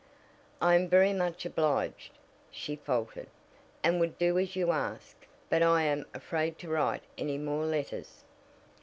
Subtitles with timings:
[0.59, 2.13] "I am very much obliged,"
[2.49, 3.27] she faltered,
[3.83, 5.15] "and would do as you ask,
[5.47, 8.23] but I am afraid to write any more letters."